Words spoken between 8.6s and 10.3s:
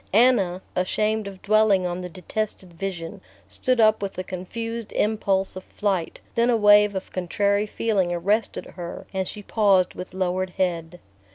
her and she paused with